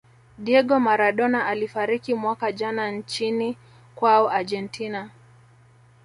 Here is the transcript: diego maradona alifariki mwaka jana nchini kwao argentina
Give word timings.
diego 0.37 0.79
maradona 0.79 1.45
alifariki 1.47 2.13
mwaka 2.13 2.51
jana 2.51 2.91
nchini 2.91 3.57
kwao 3.95 4.29
argentina 4.29 5.09